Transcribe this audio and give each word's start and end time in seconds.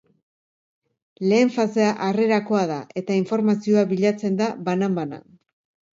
Lehen 1.33 1.51
fasea 1.57 1.91
harrerakoa 2.07 2.63
da 2.73 2.79
eta 3.03 3.19
informazioa 3.21 3.85
bilatzen 3.93 4.41
da 4.45 4.49
banan-banan. 4.71 5.29